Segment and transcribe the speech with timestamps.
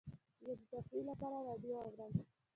[0.43, 2.11] زه د تفریح لپاره راډیو اورم.